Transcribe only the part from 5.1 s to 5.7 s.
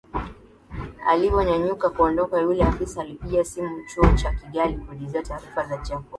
taarifa